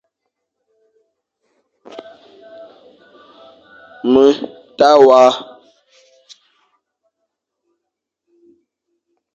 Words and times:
Me 4.11 4.25
ta 4.77 4.89
wa; 5.05 5.21